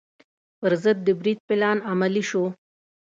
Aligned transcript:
پر 0.59 0.73
ضد 0.83 0.97
د 1.07 1.09
برید 1.19 1.39
پلان 1.47 1.77
عملي 1.91 2.23
شو. 2.29 2.43